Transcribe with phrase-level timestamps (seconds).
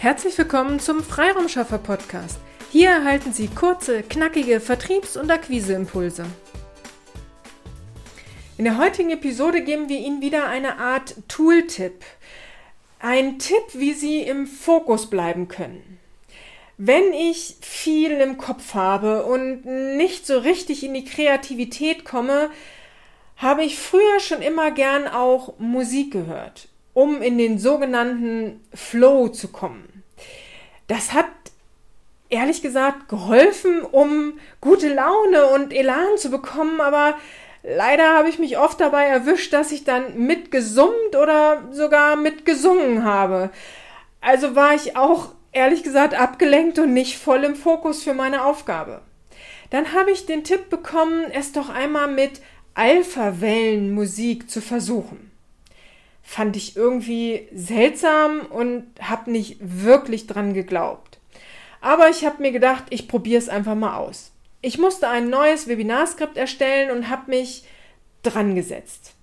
[0.00, 2.38] Herzlich willkommen zum Freiraumschaffer Podcast.
[2.72, 6.24] Hier erhalten Sie kurze, knackige Vertriebs- und Akquiseimpulse.
[8.56, 12.02] In der heutigen Episode geben wir Ihnen wieder eine Art Tooltip.
[12.98, 16.00] Ein Tipp, wie Sie im Fokus bleiben können.
[16.78, 19.66] Wenn ich viel im Kopf habe und
[19.98, 22.48] nicht so richtig in die Kreativität komme,
[23.36, 26.68] habe ich früher schon immer gern auch Musik gehört,
[27.00, 30.02] um in den sogenannten Flow zu kommen.
[30.86, 31.24] Das hat
[32.28, 37.14] ehrlich gesagt geholfen, um gute Laune und Elan zu bekommen, aber
[37.62, 43.48] leider habe ich mich oft dabei erwischt, dass ich dann mitgesummt oder sogar mitgesungen habe.
[44.20, 49.00] Also war ich auch ehrlich gesagt abgelenkt und nicht voll im Fokus für meine Aufgabe.
[49.70, 52.42] Dann habe ich den Tipp bekommen, es doch einmal mit
[52.74, 55.29] Alpha-Wellenmusik zu versuchen
[56.30, 61.18] fand ich irgendwie seltsam und habe nicht wirklich dran geglaubt.
[61.80, 64.30] Aber ich habe mir gedacht, ich probiere es einfach mal aus.
[64.62, 67.64] Ich musste ein neues Webinarskript erstellen und habe mich
[68.22, 69.14] dran gesetzt.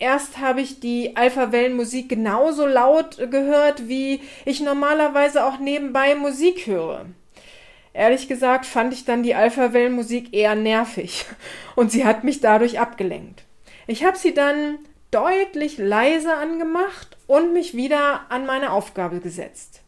[0.00, 7.06] Erst habe ich die Alpha-Wellenmusik genauso laut gehört, wie ich normalerweise auch nebenbei Musik höre.
[7.92, 11.24] Ehrlich gesagt fand ich dann die Alpha-Wellenmusik eher nervig
[11.76, 13.44] und sie hat mich dadurch abgelenkt.
[13.86, 19.80] Ich habe sie dann deutlich leiser angemacht und mich wieder an meine Aufgabe gesetzt.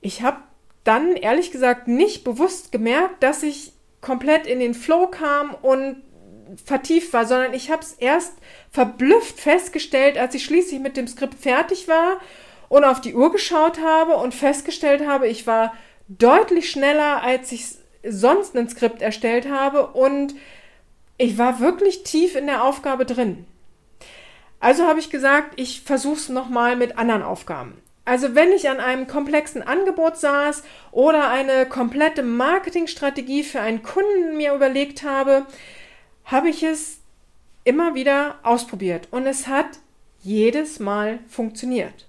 [0.00, 0.38] Ich habe
[0.84, 6.02] dann ehrlich gesagt nicht bewusst gemerkt, dass ich komplett in den Flow kam und
[6.64, 8.34] vertieft war, sondern ich habe es erst
[8.70, 12.20] verblüfft festgestellt, als ich schließlich mit dem Skript fertig war
[12.68, 15.74] und auf die Uhr geschaut habe und festgestellt habe, ich war
[16.08, 17.66] deutlich schneller, als ich
[18.08, 20.36] sonst ein Skript erstellt habe und
[21.18, 23.44] ich war wirklich tief in der Aufgabe drin.
[24.66, 27.80] Also habe ich gesagt, ich versuche es nochmal mit anderen Aufgaben.
[28.04, 34.36] Also wenn ich an einem komplexen Angebot saß oder eine komplette Marketingstrategie für einen Kunden
[34.36, 35.46] mir überlegt habe,
[36.24, 36.98] habe ich es
[37.62, 39.68] immer wieder ausprobiert und es hat
[40.24, 42.08] jedes Mal funktioniert.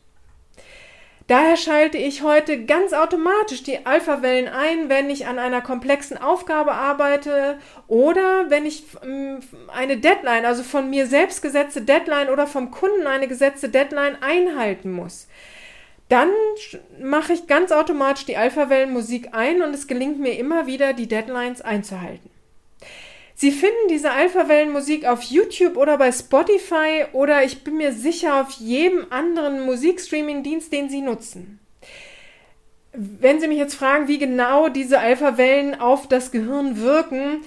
[1.27, 6.71] Daher schalte ich heute ganz automatisch die Alpha-Wellen ein, wenn ich an einer komplexen Aufgabe
[6.71, 12.71] arbeite oder wenn ich ähm, eine Deadline, also von mir selbst gesetzte Deadline oder vom
[12.71, 15.27] Kunden eine gesetzte Deadline einhalten muss.
[16.07, 16.29] Dann
[17.01, 21.61] mache ich ganz automatisch die Alpha-Wellen-Musik ein und es gelingt mir immer wieder, die Deadlines
[21.61, 22.36] einzuhalten.
[23.39, 28.49] Sie finden diese Alpha-Wellen-Musik auf YouTube oder bei Spotify oder ich bin mir sicher auf
[28.53, 31.59] jedem anderen Musikstreaming-Dienst, den Sie nutzen.
[32.93, 37.43] Wenn Sie mich jetzt fragen, wie genau diese Alpha-Wellen auf das Gehirn wirken,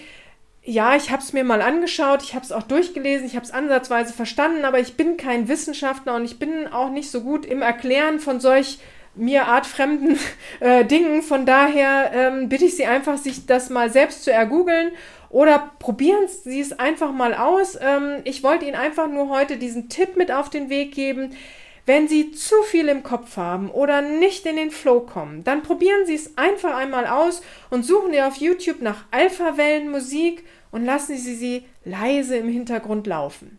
[0.63, 3.51] ja, ich habe es mir mal angeschaut, ich habe es auch durchgelesen, ich habe es
[3.51, 7.63] ansatzweise verstanden, aber ich bin kein Wissenschaftler und ich bin auch nicht so gut im
[7.63, 8.79] Erklären von solch
[9.15, 10.19] mir artfremden
[10.61, 11.23] äh, Dingen.
[11.23, 14.93] Von daher ähm, bitte ich Sie einfach, sich das mal selbst zu ergoogeln
[15.29, 17.79] oder probieren Sie es einfach mal aus.
[17.81, 21.37] Ähm, ich wollte Ihnen einfach nur heute diesen Tipp mit auf den Weg geben.
[21.87, 26.07] Wenn Sie zu viel im Kopf haben oder nicht in den Flow kommen, dann probieren
[26.07, 31.35] Sie es einfach einmal aus und suchen Sie auf YouTube nach Alpha-Wellenmusik und lassen Sie
[31.35, 33.59] sie leise im Hintergrund laufen.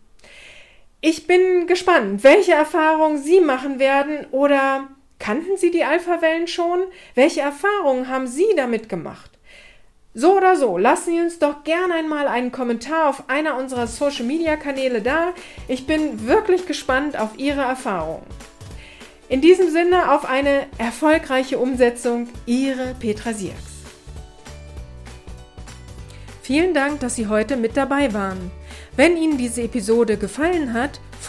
[1.01, 4.87] Ich bin gespannt, welche Erfahrungen Sie machen werden oder
[5.21, 6.79] kannten Sie die Alpha-Wellen schon?
[7.15, 9.29] Welche Erfahrungen haben Sie damit gemacht?
[10.13, 14.25] So oder so, lassen Sie uns doch gerne einmal einen Kommentar auf einer unserer Social
[14.25, 15.33] Media Kanäle da.
[15.69, 18.25] Ich bin wirklich gespannt auf Ihre Erfahrungen.
[19.29, 23.83] In diesem Sinne auf eine erfolgreiche Umsetzung, Ihre Petra Sierks.
[26.41, 28.51] Vielen Dank, dass Sie heute mit dabei waren.
[28.97, 30.99] Wenn Ihnen diese Episode gefallen hat,